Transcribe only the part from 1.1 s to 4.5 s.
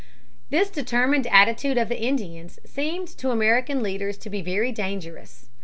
attitude of the Indians seemed to the American leaders to be